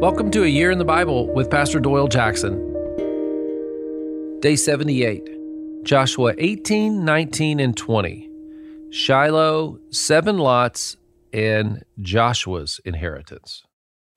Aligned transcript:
Welcome 0.00 0.30
to 0.30 0.44
A 0.44 0.46
Year 0.46 0.70
in 0.70 0.78
the 0.78 0.84
Bible 0.86 1.30
with 1.34 1.50
Pastor 1.50 1.78
Doyle 1.78 2.08
Jackson. 2.08 2.56
Day 4.40 4.56
78, 4.56 5.84
Joshua 5.84 6.32
18, 6.38 7.04
19, 7.04 7.60
and 7.60 7.76
20. 7.76 8.30
Shiloh, 8.88 9.78
seven 9.90 10.38
lots, 10.38 10.96
and 11.34 11.84
Joshua's 12.00 12.80
inheritance. 12.86 13.62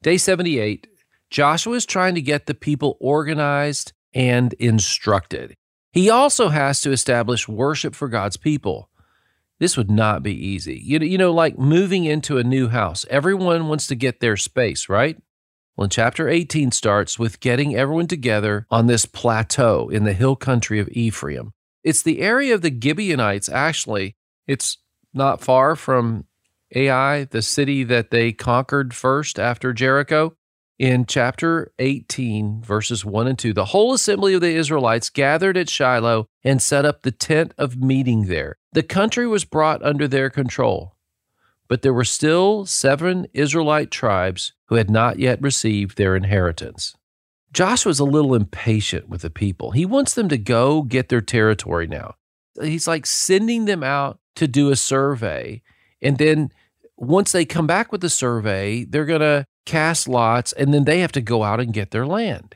Day 0.01 0.15
78, 0.15 0.87
Joshua 1.29 1.75
is 1.75 1.85
trying 1.85 2.15
to 2.15 2.21
get 2.21 2.45
the 2.45 2.53
people 2.53 2.95
organized 3.01 3.91
and 4.13 4.53
instructed. 4.53 5.53
He 5.91 6.09
also 6.09 6.47
has 6.47 6.79
to 6.79 6.93
establish 6.93 7.49
worship 7.49 7.93
for 7.93 8.07
God's 8.07 8.37
people. 8.37 8.89
This 9.59 9.75
would 9.75 9.91
not 9.91 10.23
be 10.23 10.33
easy. 10.33 10.79
You, 10.81 10.99
you 10.99 11.17
know, 11.17 11.33
like 11.33 11.59
moving 11.59 12.05
into 12.05 12.37
a 12.37 12.43
new 12.45 12.69
house, 12.69 13.05
everyone 13.09 13.67
wants 13.67 13.87
to 13.87 13.95
get 13.95 14.21
their 14.21 14.37
space, 14.37 14.87
right? 14.87 15.17
Well, 15.75 15.87
chapter 15.87 16.29
18 16.29 16.71
starts 16.71 17.17
with 17.17 17.39
getting 17.39 17.75
everyone 17.75 18.05
together 18.05 18.67
on 18.69 18.85
this 18.85 19.07
plateau 19.07 19.89
in 19.89 20.03
the 20.03 20.13
hill 20.13 20.35
country 20.35 20.79
of 20.79 20.87
Ephraim. 20.89 21.51
It's 21.83 22.03
the 22.03 22.21
area 22.21 22.53
of 22.53 22.61
the 22.61 22.69
Gibeonites, 22.71 23.49
actually. 23.49 24.15
It's 24.45 24.77
not 25.15 25.41
far 25.41 25.75
from 25.75 26.25
Ai, 26.75 27.23
the 27.23 27.41
city 27.41 27.83
that 27.85 28.11
they 28.11 28.31
conquered 28.31 28.93
first 28.93 29.39
after 29.39 29.73
Jericho. 29.73 30.35
In 30.77 31.05
chapter 31.05 31.71
18, 31.79 32.61
verses 32.61 33.03
1 33.03 33.27
and 33.27 33.39
2, 33.39 33.53
the 33.53 33.65
whole 33.65 33.93
assembly 33.93 34.35
of 34.35 34.41
the 34.41 34.55
Israelites 34.55 35.09
gathered 35.09 35.57
at 35.57 35.69
Shiloh 35.69 36.27
and 36.43 36.61
set 36.61 36.85
up 36.85 37.01
the 37.01 37.11
tent 37.11 37.53
of 37.57 37.77
meeting 37.77 38.25
there. 38.25 38.57
The 38.73 38.83
country 38.83 39.25
was 39.25 39.45
brought 39.45 39.83
under 39.83 40.07
their 40.07 40.29
control. 40.29 40.92
But 41.73 41.81
there 41.81 41.91
were 41.91 42.03
still 42.03 42.67
seven 42.67 43.25
Israelite 43.33 43.89
tribes 43.89 44.53
who 44.67 44.75
had 44.75 44.91
not 44.91 45.17
yet 45.17 45.41
received 45.41 45.97
their 45.97 46.15
inheritance. 46.15 46.95
Joshua's 47.51 47.99
a 47.99 48.03
little 48.03 48.35
impatient 48.35 49.09
with 49.09 49.23
the 49.23 49.31
people. 49.31 49.71
He 49.71 49.83
wants 49.83 50.13
them 50.13 50.29
to 50.29 50.37
go 50.37 50.83
get 50.83 51.09
their 51.09 51.19
territory 51.19 51.87
now. 51.87 52.13
He's 52.61 52.87
like 52.87 53.07
sending 53.07 53.65
them 53.65 53.81
out 53.81 54.19
to 54.35 54.47
do 54.47 54.69
a 54.69 54.75
survey. 54.75 55.63
And 55.99 56.19
then 56.19 56.51
once 56.95 57.31
they 57.31 57.43
come 57.43 57.65
back 57.65 57.91
with 57.91 58.01
the 58.01 58.07
survey, 58.11 58.83
they're 58.83 59.03
going 59.03 59.21
to 59.21 59.47
cast 59.65 60.07
lots 60.07 60.53
and 60.53 60.75
then 60.75 60.83
they 60.83 60.99
have 60.99 61.13
to 61.13 61.21
go 61.21 61.41
out 61.41 61.59
and 61.59 61.73
get 61.73 61.89
their 61.89 62.05
land. 62.05 62.55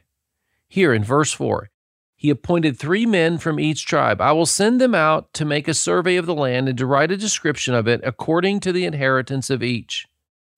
Here 0.67 0.93
in 0.93 1.03
verse 1.03 1.31
4, 1.31 1.71
he 2.19 2.31
appointed 2.31 2.77
three 2.77 3.05
men 3.05 3.37
from 3.37 3.59
each 3.59 3.85
tribe. 3.85 4.19
I 4.19 4.31
will 4.31 4.47
send 4.47 4.81
them 4.81 4.95
out 4.95 5.31
to 5.35 5.45
make 5.45 5.67
a 5.67 5.73
survey 5.75 6.15
of 6.15 6.25
the 6.25 6.33
land 6.33 6.67
and 6.67 6.77
to 6.79 6.87
write 6.87 7.11
a 7.11 7.17
description 7.17 7.75
of 7.75 7.87
it 7.87 8.01
according 8.03 8.59
to 8.61 8.71
the 8.73 8.85
inheritance 8.85 9.51
of 9.51 9.61
each. 9.61 10.07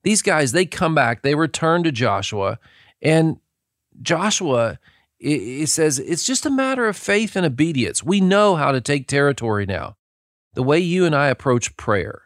These 0.03 0.21
guys, 0.21 0.53
they 0.53 0.66
come 0.66 0.95
back, 0.95 1.21
they 1.21 1.35
return 1.35 1.83
to 1.83 1.91
Joshua, 1.91 2.59
and 3.01 3.39
Joshua, 4.01 4.79
it, 5.19 5.67
says 5.67 5.99
it's 5.99 6.23
just 6.23 6.45
a 6.45 6.49
matter 6.49 6.88
of 6.88 6.95
faith 6.95 7.35
and 7.35 7.45
obedience. 7.45 8.01
We 8.01 8.21
know 8.21 8.55
how 8.55 8.71
to 8.71 8.79
take 8.79 9.09
territory 9.09 9.66
now. 9.66 9.97
The 10.53 10.63
way 10.63 10.79
you 10.79 11.05
and 11.05 11.13
I 11.13 11.27
approach 11.27 11.75
prayer, 11.75 12.21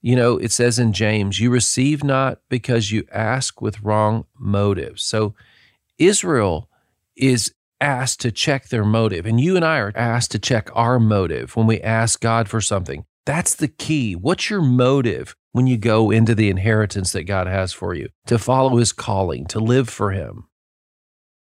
you 0.00 0.16
know, 0.16 0.38
it 0.38 0.50
says 0.50 0.80
in 0.80 0.92
James, 0.92 1.38
you 1.38 1.50
receive 1.50 2.02
not 2.02 2.40
because 2.48 2.90
you 2.90 3.06
ask 3.12 3.62
with 3.62 3.82
wrong 3.82 4.24
motives. 4.36 5.04
So 5.04 5.36
Israel 5.98 6.68
is 7.14 7.54
asked 7.82 8.20
to 8.20 8.32
check 8.32 8.68
their 8.68 8.84
motive, 8.84 9.26
and 9.26 9.40
you 9.40 9.56
and 9.56 9.64
I 9.64 9.78
are 9.78 9.92
asked 9.94 10.30
to 10.30 10.38
check 10.38 10.70
our 10.72 10.98
motive 11.00 11.56
when 11.56 11.66
we 11.66 11.80
ask 11.80 12.20
God 12.20 12.48
for 12.48 12.60
something. 12.60 13.04
That's 13.26 13.54
the 13.54 13.68
key. 13.68 14.14
What's 14.14 14.48
your 14.48 14.62
motive 14.62 15.36
when 15.50 15.66
you 15.66 15.76
go 15.76 16.10
into 16.10 16.34
the 16.34 16.48
inheritance 16.48 17.12
that 17.12 17.24
God 17.24 17.46
has 17.46 17.72
for 17.72 17.92
you? 17.92 18.08
To 18.26 18.38
follow 18.38 18.76
his 18.76 18.92
calling, 18.92 19.46
to 19.46 19.60
live 19.60 19.88
for 19.88 20.12
him. 20.12 20.44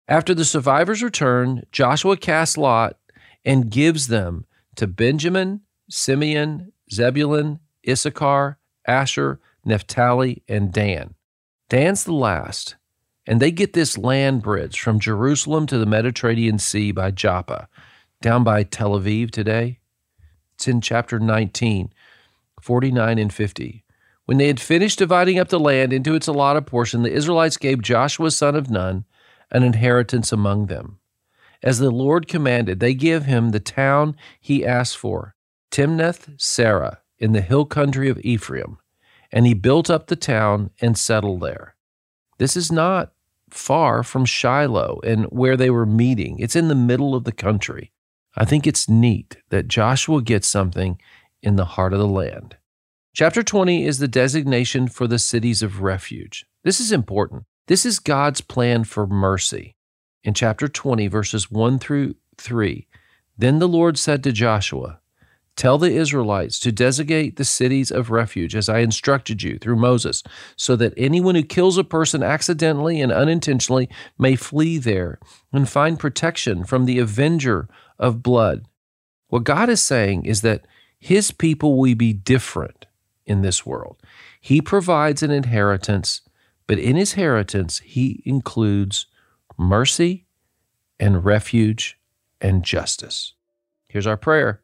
After 0.07 0.33
the 0.33 0.45
survivors 0.45 1.03
return, 1.03 1.63
Joshua 1.71 2.17
casts 2.17 2.57
lot 2.57 2.97
and 3.45 3.69
gives 3.69 4.07
them 4.07 4.45
to 4.75 4.87
Benjamin, 4.87 5.61
Simeon, 5.89 6.71
Zebulun, 6.91 7.59
Issachar, 7.87 8.57
Asher, 8.87 9.39
Naphtali, 9.63 10.43
and 10.47 10.71
Dan. 10.73 11.15
Dan's 11.69 12.03
the 12.03 12.13
last. 12.13 12.75
And 13.27 13.39
they 13.39 13.51
get 13.51 13.73
this 13.73 13.97
land 13.97 14.41
bridge 14.41 14.79
from 14.79 14.99
Jerusalem 14.99 15.67
to 15.67 15.77
the 15.77 15.85
Mediterranean 15.85 16.57
Sea 16.57 16.91
by 16.91 17.11
Joppa, 17.11 17.67
down 18.21 18.43
by 18.43 18.63
Tel 18.63 18.99
Aviv 18.99 19.31
today. 19.31 19.79
It's 20.55 20.67
in 20.67 20.81
chapter 20.81 21.19
19, 21.19 21.93
49 22.61 23.17
and 23.19 23.33
50. 23.33 23.83
When 24.25 24.37
they 24.37 24.47
had 24.47 24.59
finished 24.59 24.99
dividing 24.99 25.39
up 25.39 25.49
the 25.49 25.59
land 25.59 25.91
into 25.91 26.15
its 26.15 26.27
allotted 26.27 26.65
portion, 26.67 27.03
the 27.03 27.11
Israelites 27.11 27.57
gave 27.57 27.81
Joshua 27.81 28.31
son 28.31 28.55
of 28.55 28.69
Nun 28.69 29.05
an 29.51 29.63
inheritance 29.63 30.31
among 30.31 30.67
them. 30.67 30.99
As 31.63 31.79
the 31.79 31.91
Lord 31.91 32.27
commanded, 32.27 32.79
they 32.79 32.93
give 32.93 33.25
him 33.25 33.49
the 33.49 33.59
town 33.59 34.15
he 34.39 34.65
asked 34.65 34.97
for, 34.97 35.35
Timnath 35.69 36.37
Serah, 36.37 36.97
in 37.19 37.33
the 37.33 37.41
hill 37.41 37.65
country 37.65 38.09
of 38.09 38.19
Ephraim, 38.23 38.77
and 39.31 39.45
he 39.45 39.53
built 39.53 39.89
up 39.89 40.07
the 40.07 40.15
town 40.15 40.71
and 40.81 40.97
settled 40.97 41.41
there. 41.41 41.75
This 42.41 42.57
is 42.57 42.71
not 42.71 43.13
far 43.51 44.01
from 44.01 44.25
Shiloh 44.25 44.99
and 45.03 45.25
where 45.25 45.55
they 45.55 45.69
were 45.69 45.85
meeting. 45.85 46.39
It's 46.39 46.55
in 46.55 46.69
the 46.69 46.73
middle 46.73 47.13
of 47.13 47.23
the 47.23 47.31
country. 47.31 47.91
I 48.35 48.45
think 48.45 48.65
it's 48.65 48.89
neat 48.89 49.37
that 49.49 49.67
Joshua 49.67 50.23
gets 50.23 50.47
something 50.47 50.99
in 51.43 51.55
the 51.55 51.65
heart 51.65 51.93
of 51.93 51.99
the 51.99 52.07
land. 52.07 52.57
Chapter 53.13 53.43
20 53.43 53.85
is 53.85 53.99
the 53.99 54.07
designation 54.07 54.87
for 54.87 55.05
the 55.05 55.19
cities 55.19 55.61
of 55.61 55.83
refuge. 55.83 56.47
This 56.63 56.79
is 56.79 56.91
important. 56.91 57.43
This 57.67 57.85
is 57.85 57.99
God's 57.99 58.41
plan 58.41 58.85
for 58.85 59.05
mercy. 59.05 59.75
In 60.23 60.33
chapter 60.33 60.67
20, 60.67 61.05
verses 61.09 61.51
1 61.51 61.77
through 61.77 62.15
3, 62.39 62.87
then 63.37 63.59
the 63.59 63.67
Lord 63.67 63.99
said 63.99 64.23
to 64.23 64.31
Joshua, 64.31 64.99
Tell 65.61 65.77
the 65.77 65.93
Israelites 65.93 66.59
to 66.61 66.71
designate 66.71 67.35
the 67.35 67.45
cities 67.45 67.91
of 67.91 68.09
refuge 68.09 68.55
as 68.55 68.67
I 68.67 68.79
instructed 68.79 69.43
you 69.43 69.59
through 69.59 69.75
Moses, 69.75 70.23
so 70.55 70.75
that 70.75 70.95
anyone 70.97 71.35
who 71.35 71.43
kills 71.43 71.77
a 71.77 71.83
person 71.83 72.23
accidentally 72.23 72.99
and 72.99 73.11
unintentionally 73.11 73.87
may 74.17 74.35
flee 74.35 74.79
there 74.79 75.19
and 75.53 75.69
find 75.69 75.99
protection 75.99 76.63
from 76.63 76.85
the 76.85 76.97
avenger 76.97 77.69
of 77.99 78.23
blood. 78.23 78.65
What 79.27 79.43
God 79.43 79.69
is 79.69 79.83
saying 79.83 80.25
is 80.25 80.41
that 80.41 80.65
his 80.97 81.29
people 81.29 81.77
will 81.77 81.93
be 81.93 82.11
different 82.11 82.87
in 83.27 83.43
this 83.43 83.63
world. 83.63 83.97
He 84.41 84.61
provides 84.61 85.21
an 85.21 85.29
inheritance, 85.29 86.21
but 86.65 86.79
in 86.79 86.95
his 86.95 87.13
inheritance, 87.13 87.77
he 87.85 88.23
includes 88.25 89.05
mercy 89.59 90.25
and 90.99 91.23
refuge 91.23 91.99
and 92.41 92.63
justice. 92.63 93.35
Here's 93.87 94.07
our 94.07 94.17
prayer. 94.17 94.63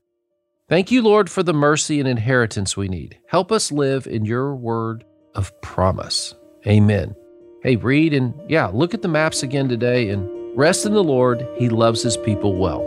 Thank 0.70 0.92
you, 0.92 1.02
Lord, 1.02 1.30
for 1.30 1.44
the 1.44 1.54
mercy 1.54 2.02
and 2.02 2.10
inheritance 2.10 2.76
we 2.76 2.90
need. 2.90 3.18
Help 3.28 3.54
us 3.54 3.72
live 3.72 4.06
in 4.06 4.26
your 4.26 4.54
word 4.54 5.06
of 5.34 5.60
promise. 5.62 6.36
Amen. 6.68 7.16
Hey, 7.64 7.78
read 7.78 8.14
and 8.14 8.34
yeah, 8.50 8.68
look 8.68 8.94
at 8.94 9.02
the 9.02 9.08
maps 9.08 9.44
again 9.44 9.70
today 9.70 10.10
and 10.10 10.30
rest 10.58 10.86
in 10.86 10.94
the 10.94 11.04
Lord. 11.04 11.48
He 11.56 11.70
loves 11.70 12.04
his 12.04 12.18
people 12.18 12.58
well. 12.58 12.82